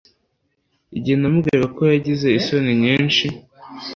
Igihe 0.97 1.15
namubwiraga 1.17 1.67
ko 1.75 1.81
yagize 1.93 2.27
isoni 2.39 2.71
nyinshi 2.83 3.25